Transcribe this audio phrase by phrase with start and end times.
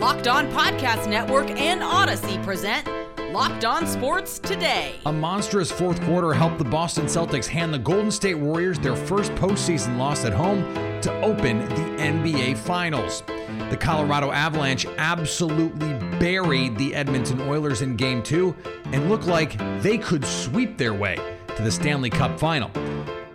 [0.00, 2.86] Locked On Podcast Network and Odyssey present
[3.32, 4.94] Locked On Sports Today.
[5.06, 9.32] A monstrous fourth quarter helped the Boston Celtics hand the Golden State Warriors their first
[9.32, 10.62] postseason loss at home
[11.00, 13.24] to open the NBA Finals.
[13.70, 18.54] The Colorado Avalanche absolutely buried the Edmonton Oilers in game two
[18.92, 21.16] and looked like they could sweep their way
[21.56, 22.70] to the Stanley Cup final.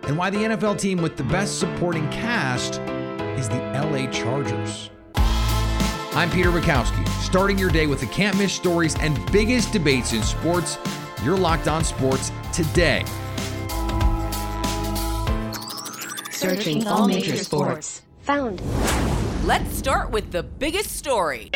[0.04, 2.80] And why the NFL team with the best supporting cast
[3.38, 4.90] is the LA Chargers.
[6.16, 10.22] I'm Peter Bukowski, starting your day with the can't miss stories and biggest debates in
[10.22, 10.78] sports.
[11.24, 13.04] You're locked on sports today.
[16.30, 18.04] Searching all major sports.
[18.22, 18.62] Found.
[19.44, 21.50] Let's start with the biggest story.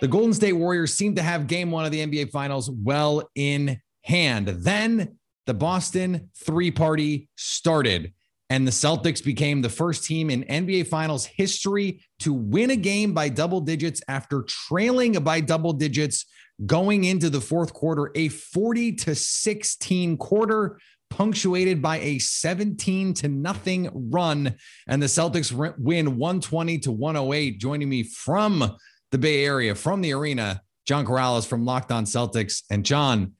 [0.00, 3.80] The Golden State Warriors seem to have game one of the NBA Finals well in
[4.02, 4.48] hand.
[4.48, 8.12] Then the Boston three party started
[8.50, 13.14] and the Celtics became the first team in NBA Finals history to win a game
[13.14, 16.26] by double digits after trailing by double digits
[16.66, 23.28] going into the fourth quarter, a 40 to 16 quarter punctuated by a 17 to
[23.28, 24.56] nothing run.
[24.86, 28.76] And the Celtics win 120 to 108 joining me from
[29.10, 32.62] the Bay Area from the arena John Karalis from Locked On Celtics.
[32.70, 33.34] And John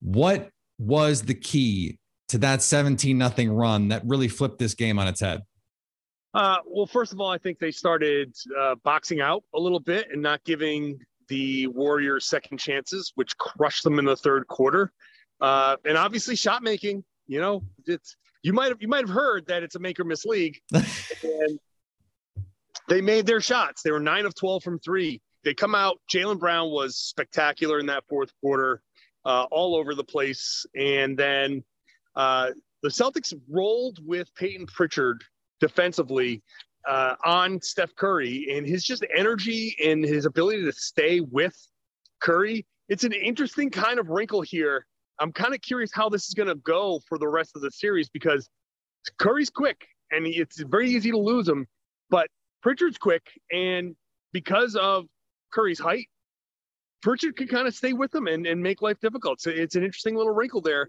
[0.00, 1.98] what was the key
[2.28, 5.42] to that 17 nothing run that really flipped this game on its head?
[6.34, 10.08] Uh, well, first of all, I think they started uh, boxing out a little bit
[10.12, 14.92] and not giving the Warriors second chances, which crushed them in the third quarter.
[15.40, 17.04] Uh, and obviously, shot making.
[17.26, 20.04] You know, it's you might have you might have heard that it's a make or
[20.04, 21.58] miss league, and
[22.88, 23.82] they made their shots.
[23.82, 25.20] They were nine of twelve from three.
[25.42, 26.00] They come out.
[26.12, 28.82] Jaylen Brown was spectacular in that fourth quarter,
[29.24, 31.64] uh, all over the place, and then
[32.16, 32.50] uh,
[32.82, 35.22] the Celtics rolled with Payton Pritchard
[35.60, 36.42] defensively
[36.86, 41.56] uh, on Steph Curry and his just energy and his ability to stay with
[42.20, 42.66] Curry.
[42.88, 44.86] It's an interesting kind of wrinkle here.
[45.18, 47.70] I'm kind of curious how this is going to go for the rest of the
[47.70, 48.48] series because
[49.18, 51.66] Curry's quick and it's very easy to lose him,
[52.10, 52.28] but
[52.62, 53.22] Pritchard's quick.
[53.52, 53.96] And
[54.32, 55.06] because of
[55.52, 56.08] Curry's height,
[57.02, 59.40] Pritchard can kind of stay with him and, and make life difficult.
[59.40, 60.88] So it's an interesting little wrinkle there.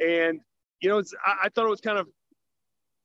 [0.00, 0.40] And
[0.80, 2.08] you know, I, I, thought it was kind of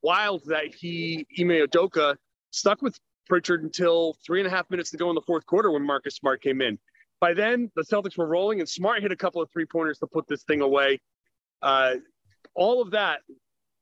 [0.01, 2.15] wild that he, Ime Udoka,
[2.51, 5.71] stuck with Pritchard until three and a half minutes to go in the fourth quarter
[5.71, 6.77] when Marcus Smart came in.
[7.21, 10.07] By then, the Celtics were rolling, and Smart hit a couple of three pointers to
[10.07, 10.99] put this thing away.
[11.61, 11.95] Uh,
[12.55, 13.19] all of that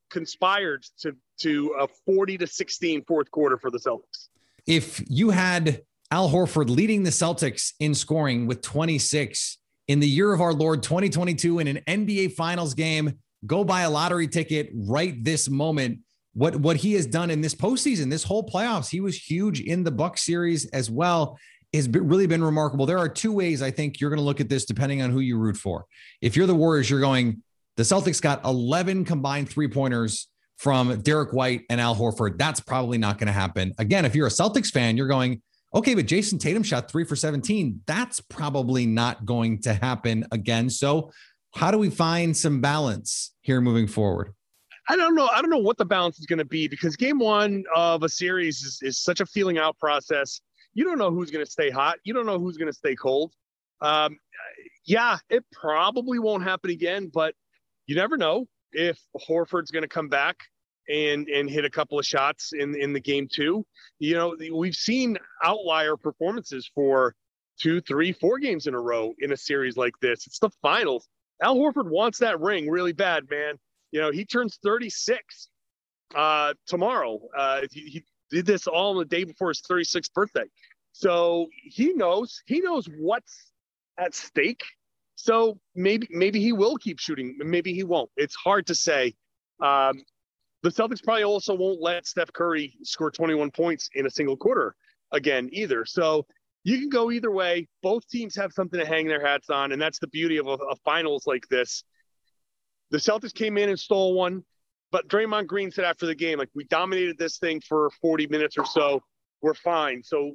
[0.09, 4.29] conspired to to a 40 to 16 fourth quarter for the Celtics.
[4.65, 10.33] If you had Al Horford leading the Celtics in scoring with 26 in the year
[10.33, 15.23] of our Lord 2022 in an NBA Finals game, go buy a lottery ticket right
[15.23, 15.99] this moment.
[16.33, 19.83] What what he has done in this postseason, this whole playoffs, he was huge in
[19.83, 21.37] the Buck series as well.
[21.73, 22.85] Has really been remarkable.
[22.85, 25.19] There are two ways I think you're going to look at this, depending on who
[25.19, 25.85] you root for.
[26.21, 27.43] If you're the Warriors, you're going.
[27.75, 30.27] The Celtics got 11 combined three pointers
[30.57, 32.37] from Derrick White and Al Horford.
[32.37, 33.73] That's probably not going to happen.
[33.77, 35.41] Again, if you're a Celtics fan, you're going,
[35.73, 37.81] okay, but Jayson Tatum shot three for 17.
[37.85, 40.69] That's probably not going to happen again.
[40.69, 41.11] So
[41.55, 44.33] how do we find some balance here moving forward?
[44.89, 45.27] I don't know.
[45.27, 48.09] I don't know what the balance is going to be because game one of a
[48.09, 50.39] series is, is such a feeling out process.
[50.73, 51.97] You don't know who's going to stay hot.
[52.03, 53.33] You don't know who's going to stay cold.
[53.81, 54.17] Um,
[54.85, 57.33] yeah, it probably won't happen again, but
[57.85, 60.37] you never know if Horford's going to come back
[60.89, 63.65] and and hit a couple of shots in in the game two.
[63.99, 67.13] You know, we've seen outlier performances for
[67.59, 70.27] two, three, four games in a row in a series like this.
[70.27, 71.07] It's the finals.
[71.41, 73.55] Al Horford wants that ring really bad, man.
[73.91, 75.49] You know, he turns 36
[76.15, 77.19] uh, tomorrow.
[77.37, 80.45] Uh, he, he did this all the day before his 36th birthday.
[80.93, 83.51] So he knows, he knows what's
[83.97, 84.63] at stake.
[85.15, 87.37] So maybe, maybe he will keep shooting.
[87.39, 88.09] Maybe he won't.
[88.17, 89.13] It's hard to say.
[89.61, 90.01] Um,
[90.63, 94.75] the Celtics probably also won't let Steph Curry score 21 points in a single quarter
[95.11, 95.85] again either.
[95.85, 96.25] So
[96.67, 97.65] you can go either way.
[97.81, 100.51] Both teams have something to hang their hats on, and that's the beauty of a,
[100.51, 101.85] a finals like this.
[102.91, 104.43] The Celtics came in and stole one,
[104.91, 108.57] but Draymond Green said after the game, like we dominated this thing for 40 minutes
[108.57, 109.01] or so,
[109.41, 110.03] we're fine.
[110.03, 110.33] So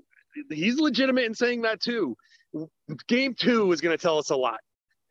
[0.49, 2.17] he's legitimate in saying that too.
[3.09, 4.61] Game two is going to tell us a lot.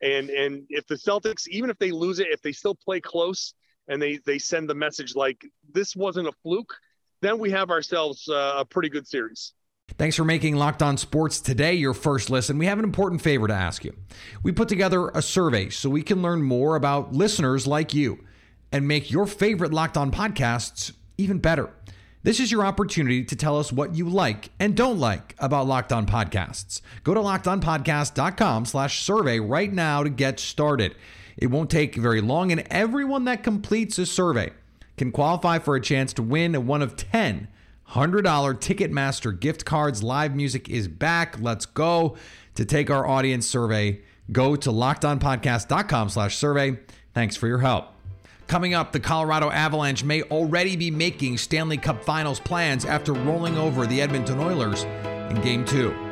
[0.02, 3.54] And and if the Celtics, even if they lose it, if they still play close
[3.86, 5.40] and they they send the message like
[5.72, 6.74] this wasn't a fluke,
[7.20, 9.54] then we have ourselves uh, a pretty good series.
[9.98, 12.58] Thanks for making Locked On Sports today your first listen.
[12.58, 13.94] We have an important favor to ask you.
[14.42, 18.24] We put together a survey so we can learn more about listeners like you
[18.72, 21.70] and make your favorite Locked On podcasts even better.
[22.22, 25.92] This is your opportunity to tell us what you like and don't like about Locked
[25.92, 26.80] On Podcasts.
[27.04, 30.94] Go to lockedonpodcast.com slash survey right now to get started.
[31.36, 34.52] It won't take very long, and everyone that completes a survey
[34.96, 37.48] can qualify for a chance to win one of 10
[37.92, 40.02] $100 Ticketmaster gift cards.
[40.02, 41.40] Live music is back.
[41.40, 42.16] Let's go.
[42.54, 44.00] To take our audience survey,
[44.30, 46.78] go to lockedonpodcast.com slash survey.
[47.14, 47.88] Thanks for your help.
[48.46, 53.56] Coming up, the Colorado Avalanche may already be making Stanley Cup Finals plans after rolling
[53.56, 56.11] over the Edmonton Oilers in Game 2.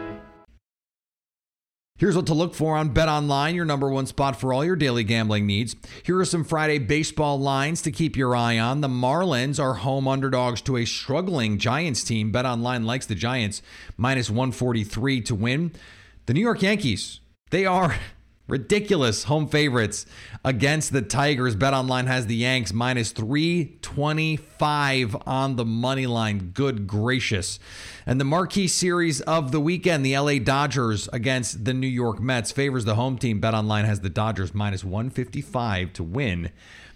[2.01, 4.75] Here's what to look for on Bet Online, your number one spot for all your
[4.75, 5.77] daily gambling needs.
[6.03, 8.81] Here are some Friday baseball lines to keep your eye on.
[8.81, 12.33] The Marlins are home underdogs to a struggling Giants team.
[12.33, 13.61] Bet Online likes the Giants,
[13.99, 15.73] minus 143 to win.
[16.25, 17.21] The New York Yankees,
[17.51, 17.95] they are
[18.51, 20.05] ridiculous home favorites
[20.45, 21.55] against the Tigers.
[21.55, 26.51] Bet Online has the Yanks minus 325 on the money line.
[26.53, 27.59] Good gracious.
[28.05, 32.53] And the marquee series of the weekend, the LA Dodgers against the New York Mets,
[32.53, 33.41] favors the home team.
[33.41, 36.51] Bet Online has the Dodgers minus 155 to win.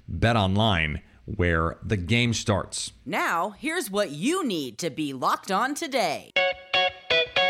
[0.09, 2.93] Bet Online where the game starts.
[3.07, 6.33] Now, here's what you need to be locked on today.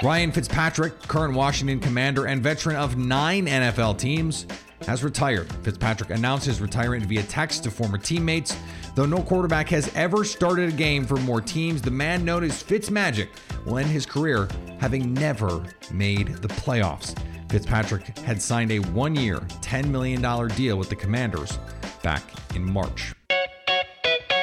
[0.02, 4.46] Ryan Fitzpatrick, current Washington commander and veteran of nine NFL teams,
[4.86, 5.50] has retired.
[5.62, 8.56] Fitzpatrick announced his retirement via text to former teammates.
[8.94, 12.62] Though no quarterback has ever started a game for more teams, the man known as
[12.62, 13.28] Fitzmagic
[13.64, 14.48] will end his career
[14.78, 17.18] having never made the playoffs.
[17.48, 21.58] Fitzpatrick had signed a one year, $10 million deal with the Commanders
[22.02, 22.22] back
[22.54, 23.14] in March.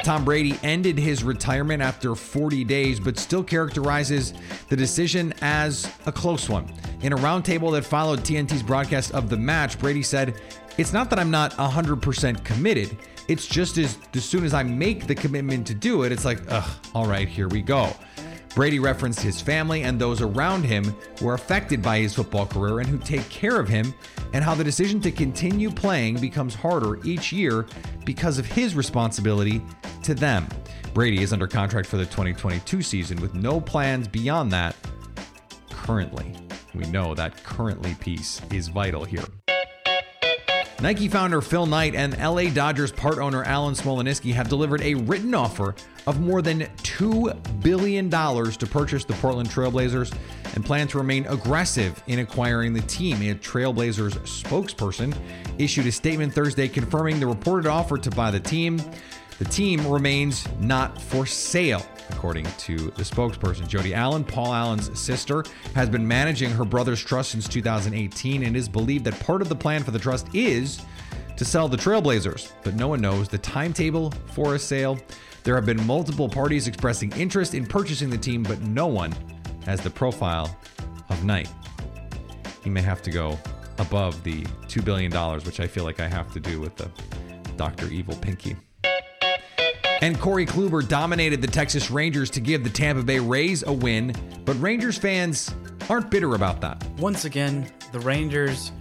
[0.03, 4.33] Tom Brady ended his retirement after 40 days, but still characterizes
[4.69, 6.71] the decision as a close one.
[7.01, 10.41] In a roundtable that followed TNT's broadcast of the match, Brady said,
[10.77, 12.97] It's not that I'm not 100% committed.
[13.27, 16.41] It's just as, as soon as I make the commitment to do it, it's like,
[16.49, 17.93] ugh, all right, here we go.
[18.55, 20.83] Brady referenced his family and those around him
[21.19, 23.93] who are affected by his football career and who take care of him,
[24.33, 27.65] and how the decision to continue playing becomes harder each year
[28.03, 29.61] because of his responsibility
[30.03, 30.47] to them.
[30.93, 34.75] Brady is under contract for the 2022 season with no plans beyond that
[35.69, 36.33] currently.
[36.73, 39.25] We know that currently piece is vital here.
[40.81, 45.35] Nike founder Phil Knight and LA Dodgers part owner Alan Smolinisky have delivered a written
[45.35, 45.75] offer
[46.07, 50.11] of more than $2 billion to purchase the Portland Trailblazers
[50.55, 53.17] and plan to remain aggressive in acquiring the team.
[53.17, 55.15] A Trailblazers spokesperson
[55.59, 58.81] issued a statement Thursday confirming the reported offer to buy the team.
[59.41, 63.67] The team remains not for sale, according to the spokesperson.
[63.67, 65.43] Jody Allen, Paul Allen's sister,
[65.73, 69.55] has been managing her brother's trust since 2018 and is believed that part of the
[69.55, 70.83] plan for the trust is
[71.37, 74.99] to sell the Trailblazers, but no one knows the timetable for a sale.
[75.43, 79.11] There have been multiple parties expressing interest in purchasing the team, but no one
[79.65, 80.55] has the profile
[81.09, 81.49] of Knight.
[82.63, 83.39] He may have to go
[83.79, 86.91] above the $2 billion, which I feel like I have to do with the
[87.57, 87.87] Dr.
[87.87, 88.55] Evil Pinky.
[90.01, 94.15] And Corey Kluber dominated the Texas Rangers to give the Tampa Bay Rays a win,
[94.45, 95.53] but Rangers fans
[95.89, 96.83] aren't bitter about that.
[96.97, 98.71] Once again, the Rangers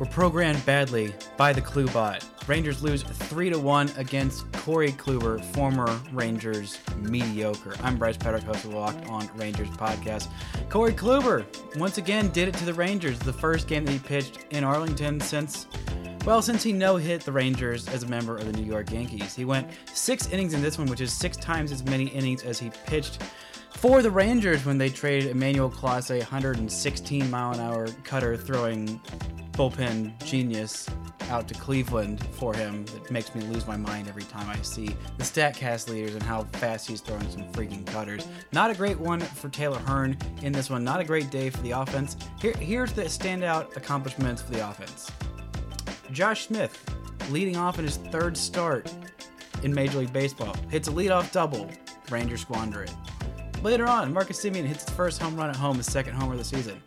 [0.00, 2.24] were programmed badly by the Klubot.
[2.48, 7.76] Rangers lose 3 to 1 against Corey Kluber, former Rangers mediocre.
[7.80, 10.26] I'm Bryce Pettick, host of Locked on Rangers podcast.
[10.68, 14.46] Corey Kluber once again did it to the Rangers, the first game that he pitched
[14.50, 15.66] in Arlington since
[16.24, 19.34] well, since he no hit the Rangers as a member of the New York Yankees,
[19.34, 22.58] he went six innings in this one, which is six times as many innings as
[22.58, 23.22] he pitched
[23.84, 28.98] for the Rangers when they traded Emmanuel Clase, 116 mile an hour cutter throwing
[29.52, 30.88] bullpen genius
[31.28, 34.86] out to Cleveland for him that makes me lose my mind every time I see
[35.18, 38.26] the StatCast leaders and how fast he's throwing some freaking cutters.
[38.52, 40.82] Not a great one for Taylor Hearn in this one.
[40.82, 42.16] Not a great day for the offense.
[42.40, 45.10] Here, here's the standout accomplishments for the offense.
[46.12, 46.78] Josh Smith,
[47.30, 48.92] leading off in his third start
[49.62, 51.70] in Major League Baseball, hits a leadoff double.
[52.10, 52.94] Rangers squander it.
[53.62, 56.38] Later on, Marcus Semien hits his first home run at home, his second homer of
[56.38, 56.82] the season.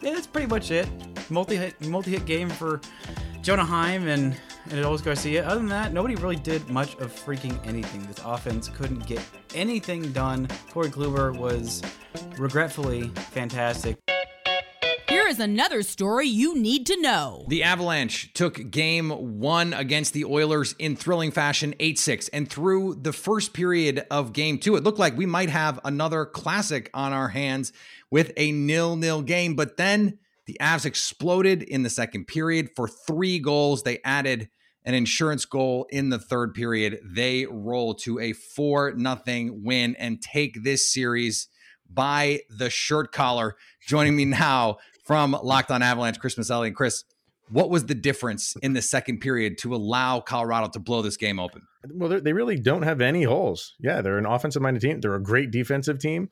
[0.00, 0.88] Yeah, that's pretty much it.
[1.30, 2.80] Multi-hit, multi-hit game for
[3.42, 4.36] Jonah Heim and
[4.70, 5.46] and Adolis Garcia.
[5.46, 8.06] Other than that, nobody really did much of freaking anything.
[8.06, 9.22] This offense couldn't get
[9.54, 10.48] anything done.
[10.70, 11.82] Corey Kluber was
[12.36, 13.99] regretfully fantastic.
[15.30, 17.44] Is another story you need to know.
[17.46, 22.28] The Avalanche took game one against the Oilers in thrilling fashion, 8 6.
[22.30, 26.24] And through the first period of game two, it looked like we might have another
[26.26, 27.72] classic on our hands
[28.10, 29.54] with a nil nil game.
[29.54, 33.84] But then the Avs exploded in the second period for three goals.
[33.84, 34.48] They added
[34.84, 36.98] an insurance goal in the third period.
[37.04, 41.46] They roll to a 4 nothing win and take this series
[41.88, 43.56] by the shirt collar.
[43.86, 44.78] Joining me now
[45.10, 46.68] from Locked on Avalanche, Chris Maselli.
[46.68, 47.02] And Chris,
[47.48, 51.40] what was the difference in the second period to allow Colorado to blow this game
[51.40, 51.62] open?
[51.92, 53.74] Well, they really don't have any holes.
[53.80, 55.00] Yeah, they're an offensive minded team.
[55.00, 56.28] They're a great defensive team.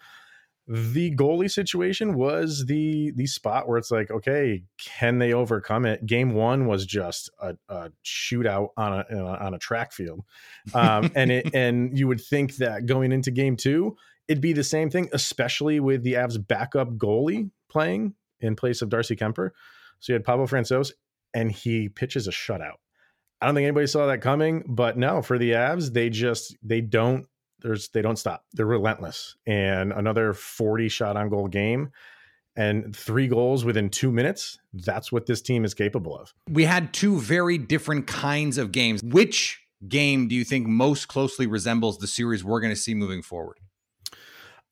[0.69, 6.07] The goalie situation was the the spot where it's like, okay, can they overcome it?
[6.07, 10.21] Game one was just a, a shootout on a, on a track field,
[10.73, 13.97] um, and it and you would think that going into game two,
[14.29, 18.89] it'd be the same thing, especially with the Avs backup goalie playing in place of
[18.89, 19.51] Darcy Kuemper.
[20.01, 20.93] So you had Pavel Francouz,
[21.35, 22.77] and he pitches a shutout.
[23.41, 26.81] I don't think anybody saw that coming, but no, for the Avs, they just they
[26.81, 27.27] don't
[27.61, 28.45] there's they don't stop.
[28.53, 29.37] They're relentless.
[29.47, 31.91] And another 40 shot on goal game
[32.57, 36.35] and three goals within 2 minutes, that's what this team is capable of.
[36.51, 39.03] We had two very different kinds of games.
[39.03, 43.23] Which game do you think most closely resembles the series we're going to see moving
[43.23, 43.59] forward?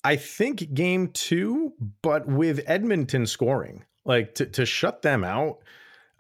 [0.07, 3.85] I think game 2, but with Edmonton scoring.
[4.05, 5.59] Like to to shut them out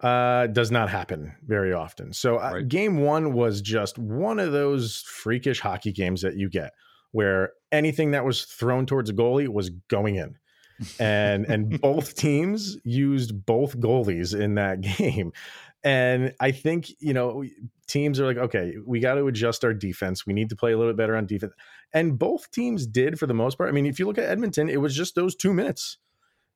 [0.00, 2.12] uh, does not happen very often.
[2.12, 2.68] So uh, right.
[2.68, 6.72] game one was just one of those freakish hockey games that you get
[7.12, 10.34] where anything that was thrown towards a goalie was going in.
[10.98, 15.32] and and both teams used both goalies in that game
[15.82, 17.42] and i think you know
[17.86, 20.26] teams are like okay we got to adjust our defense.
[20.26, 21.52] We need to play a little bit better on defense
[21.92, 23.68] and both teams did for the most part.
[23.68, 25.98] I mean if you look at edmonton it was just those two minutes.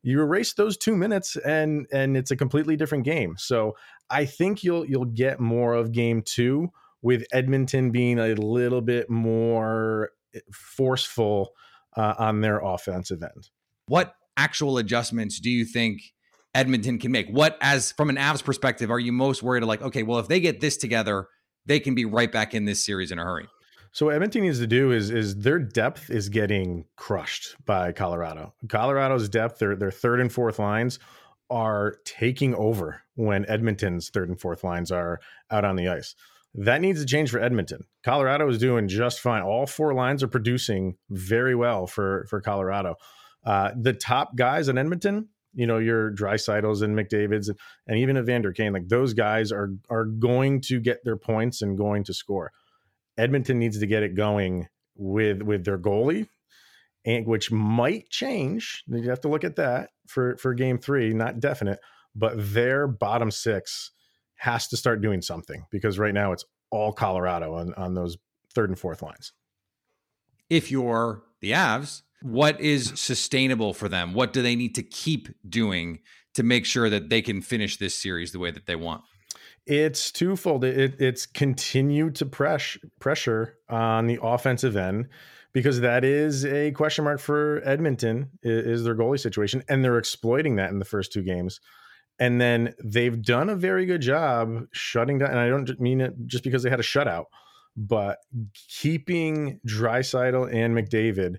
[0.02, 3.36] You erase those two minutes and and it's a completely different game.
[3.38, 3.76] So
[4.10, 6.70] i think you'll you'll get more of game two
[7.02, 11.54] with edmonton being a little bit more eh, forceful
[11.96, 13.50] uh, on their offensive end.
[13.86, 16.14] What actual adjustments do you think
[16.54, 19.68] edmonton can make what as from an avs perspective are you most worried about?
[19.68, 21.26] like okay well if they get this together
[21.66, 23.46] they can be right back in this series in a hurry
[23.92, 28.54] so what Edmonton needs to do is is their depth is getting crushed by Colorado.
[28.68, 31.00] Colorado's depth, their their third and fourth lines
[31.50, 36.14] are taking over when Edmonton's third and fourth lines are out on the ice.
[36.54, 37.84] That needs to change for Edmonton.
[38.04, 39.42] Colorado is doing just fine.
[39.42, 42.94] All four lines are producing very well for for Colorado.
[43.44, 48.16] Uh, the top guys in Edmonton, you know, your Draisaitl's and McDavid's and, and even
[48.16, 52.14] Evander Kane, like those guys are are going to get their points and going to
[52.14, 52.52] score.
[53.18, 56.28] Edmonton needs to get it going with with their goalie,
[57.04, 58.84] and which might change.
[58.86, 61.80] You have to look at that for for game three, not definite,
[62.14, 63.90] but their bottom six
[64.36, 68.16] has to start doing something because right now it's all Colorado on on those
[68.54, 69.32] third and fourth lines.
[70.48, 74.14] If you're the Avs, what is sustainable for them?
[74.14, 76.00] What do they need to keep doing
[76.34, 79.02] to make sure that they can finish this series the way that they want?
[79.66, 80.64] It's twofold.
[80.64, 85.08] It, it's continue to press pressure on the offensive end
[85.52, 90.56] because that is a question mark for Edmonton is, their goalie situation, and they're exploiting
[90.56, 91.60] that in the first two games.
[92.18, 95.30] And then they've done a very good job shutting down.
[95.30, 97.26] And I don't mean it just because they had a shutout,
[97.76, 98.18] but
[98.68, 101.36] keeping Draisaitl and McDavid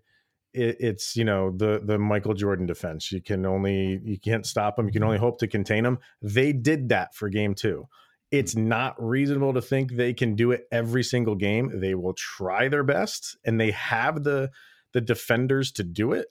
[0.53, 3.11] it, it's you know the the Michael Jordan defense.
[3.11, 4.87] You can only you can't stop them.
[4.87, 5.07] You can mm-hmm.
[5.07, 5.99] only hope to contain them.
[6.21, 7.87] They did that for game two.
[8.31, 8.69] It's mm-hmm.
[8.69, 11.79] not reasonable to think they can do it every single game.
[11.79, 14.51] They will try their best and they have the
[14.93, 16.27] the defenders to do it.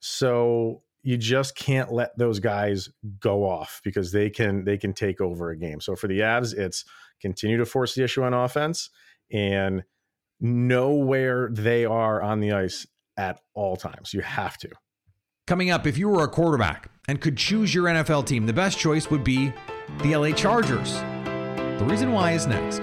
[0.00, 2.88] So you just can't let those guys
[3.20, 5.80] go off because they can they can take over a game.
[5.80, 6.84] So for the Avs, it's
[7.20, 8.90] continue to force the issue on offense
[9.30, 9.82] and
[10.40, 14.12] know where they are on the ice at all times.
[14.14, 14.70] You have to.
[15.46, 18.78] Coming up, if you were a quarterback and could choose your NFL team, the best
[18.78, 19.52] choice would be
[20.02, 20.94] the LA Chargers.
[21.78, 22.80] The reason why is next.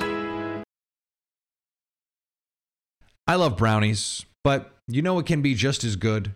[3.26, 6.34] I love brownies, but you know what can be just as good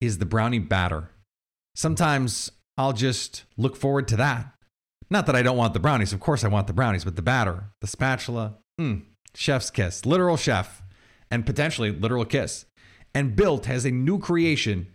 [0.00, 1.10] is the brownie batter.
[1.76, 4.52] Sometimes I'll just look forward to that.
[5.10, 7.22] Not that I don't want the brownies, of course I want the brownies, but the
[7.22, 9.02] batter, the spatula, mm,
[9.34, 10.82] chef's kiss, literal chef,
[11.30, 12.64] and potentially literal kiss.
[13.14, 14.88] And Built has a new creation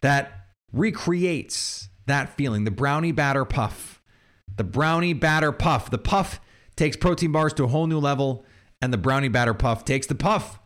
[0.00, 4.00] that recreates that feeling the brownie batter puff.
[4.56, 5.90] The brownie batter puff.
[5.90, 6.40] The puff
[6.76, 8.44] takes protein bars to a whole new level,
[8.80, 10.59] and the brownie batter puff takes the puff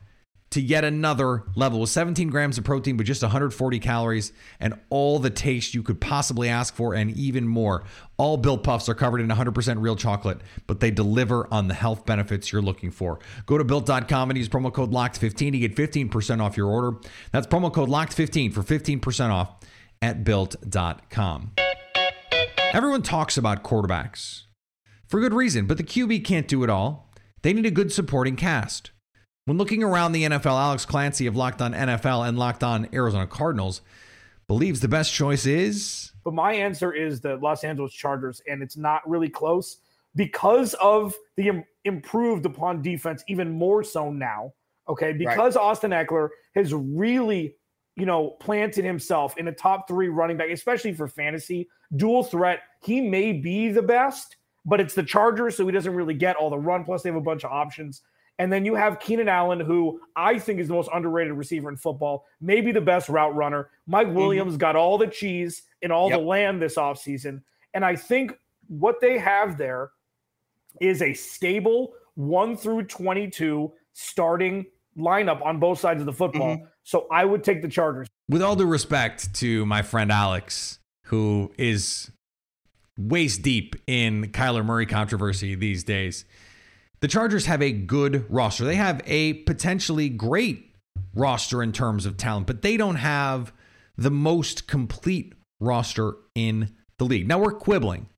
[0.50, 5.18] to yet another level with 17 grams of protein but just 140 calories and all
[5.18, 7.84] the taste you could possibly ask for and even more.
[8.16, 12.06] All built puffs are covered in 100% real chocolate, but they deliver on the health
[12.06, 13.18] benefits you're looking for.
[13.46, 16.98] Go to built.com and use promo code LOCKED15 to get 15% off your order.
[17.32, 19.56] That's promo code LOCKED15 for 15% off
[20.00, 21.52] at built.com.
[22.72, 24.42] Everyone talks about quarterbacks
[25.06, 27.10] for good reason, but the QB can't do it all.
[27.42, 28.90] They need a good supporting cast.
[29.46, 33.26] When looking around the NFL, Alex Clancy of Locked On NFL and Locked On Arizona
[33.26, 33.82] Cardinals
[34.46, 36.12] believes the best choice is.
[36.24, 39.80] But my answer is the Los Angeles Chargers, and it's not really close
[40.16, 44.54] because of the Im- improved upon defense, even more so now.
[44.88, 47.56] Okay, because Austin Ekeler has really,
[47.96, 52.60] you know, planted himself in a top three running back, especially for fantasy dual threat.
[52.82, 56.48] He may be the best, but it's the Chargers, so he doesn't really get all
[56.48, 56.84] the run.
[56.84, 58.00] Plus, they have a bunch of options.
[58.38, 61.76] And then you have Keenan Allen, who I think is the most underrated receiver in
[61.76, 63.70] football, maybe the best route runner.
[63.86, 64.16] Mike mm-hmm.
[64.16, 66.18] Williams got all the cheese and all Yep.
[66.18, 67.42] the land this offseason.
[67.74, 68.36] And I think
[68.66, 69.90] what they have there
[70.80, 76.56] is a stable 1 through 22 starting lineup on both sides of the football.
[76.56, 76.64] Mm-hmm.
[76.82, 78.08] So I would take the Chargers.
[78.28, 82.10] With all due respect to my friend Alex, who is
[82.98, 86.24] waist deep in Kyler Murray controversy these days,
[87.00, 88.64] the Chargers have a good roster.
[88.64, 90.74] They have a potentially great
[91.14, 93.52] roster in terms of talent, but they don't have
[93.96, 97.28] the most complete roster in the league.
[97.28, 98.08] Now we're quibbling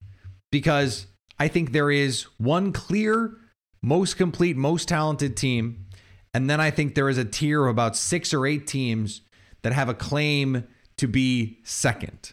[0.51, 1.07] because
[1.39, 3.37] I think there is one clear,
[3.83, 5.87] most complete, most talented team.
[6.33, 9.23] And then I think there is a tier of about six or eight teams
[9.63, 10.65] that have a claim
[10.99, 12.33] to be second.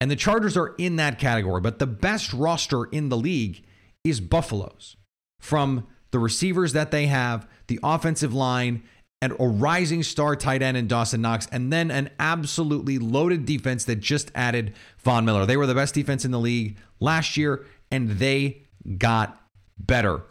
[0.00, 3.64] And the Chargers are in that category, but the best roster in the league
[4.04, 4.96] is Buffalo's.
[5.38, 8.82] From the receivers that they have, the offensive line,
[9.22, 13.84] and a rising star tight end in Dawson Knox, and then an absolutely loaded defense
[13.86, 15.46] that just added Von Miller.
[15.46, 18.62] They were the best defense in the league last year, and they
[18.98, 19.40] got
[19.78, 20.22] better.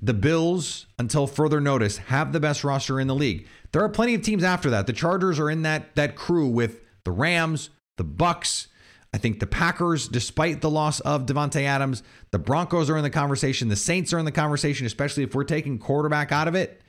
[0.00, 3.46] The Bills, until further notice, have the best roster in the league.
[3.70, 4.86] There are plenty of teams after that.
[4.86, 8.66] The Chargers are in that that crew with the Rams, the Bucks.
[9.14, 13.10] I think the Packers, despite the loss of Davante Adams, the Broncos are in the
[13.10, 13.68] conversation.
[13.68, 16.80] The Saints are in the conversation, especially if we're taking quarterback out of it.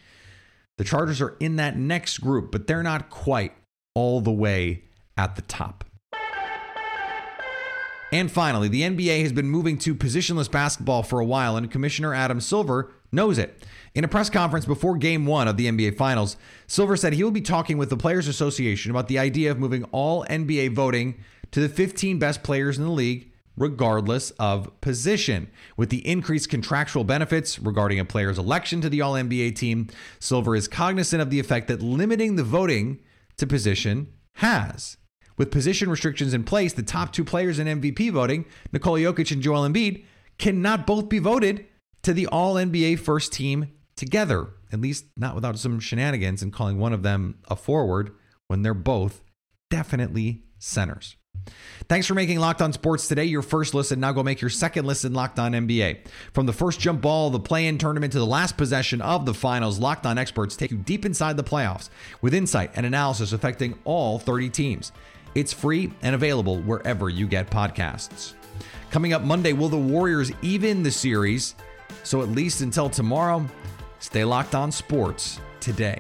[0.78, 3.54] The Chargers are in that next group, but they're not quite
[3.94, 4.84] all the way
[5.18, 5.84] at the top.
[8.12, 12.14] And finally, the NBA has been moving to positionless basketball for a while, and Commissioner
[12.14, 13.66] Adam Silver knows it.
[13.96, 17.32] In a press conference before game one of the NBA Finals, Silver said he will
[17.32, 21.16] be talking with the Players Association about the idea of moving all NBA voting
[21.54, 25.50] to the 15 best players in the league, regardless of position.
[25.78, 29.88] With the increased contractual benefits regarding a player's election to the All NBA team,
[30.20, 33.00] Silver is cognizant of the effect that limiting the voting
[33.38, 34.98] to position has.
[35.38, 39.42] With position restrictions in place, the top two players in MVP voting, Nikola Jokic and
[39.42, 40.06] Joel Embiid,
[40.40, 41.68] cannot both be voted
[42.02, 46.80] to the All NBA first team together, at least not without some shenanigans and calling
[46.80, 48.12] one of them a forward
[48.48, 49.24] when they're both
[49.70, 51.16] definitely centers.
[51.90, 54.00] Thanks for making Locked On Sports today your first listen.
[54.00, 56.08] Now go make your second listen Locked On NBA.
[56.32, 59.34] From the first jump ball the play in tournament to the last possession of the
[59.34, 61.90] finals, Locked On experts take you deep inside the playoffs
[62.22, 64.92] with insight and analysis affecting all 30 teams.
[65.36, 68.34] It's free and available wherever you get podcasts.
[68.90, 71.56] Coming up Monday, will the Warriors even the series?
[72.04, 73.46] So at least until tomorrow,
[74.00, 76.00] stay locked on sports today.